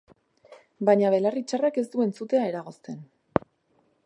[0.89, 3.01] Baina belarri txarrak ez du entzutea eragozten.